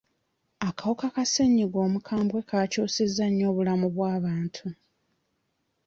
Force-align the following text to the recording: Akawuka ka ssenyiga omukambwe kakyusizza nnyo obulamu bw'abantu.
Akawuka 0.67 1.05
ka 1.15 1.23
ssenyiga 1.27 1.77
omukambwe 1.87 2.39
kakyusizza 2.49 3.25
nnyo 3.29 3.45
obulamu 3.51 3.87
bw'abantu. 3.95 4.67